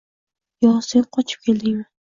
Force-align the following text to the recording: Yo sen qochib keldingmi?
Yo 0.65 0.71
sen 0.87 1.07
qochib 1.19 1.47
keldingmi? 1.47 1.89